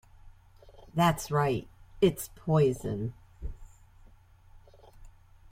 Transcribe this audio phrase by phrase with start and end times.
[0.95, 1.67] That's right,
[2.01, 3.13] it's poison!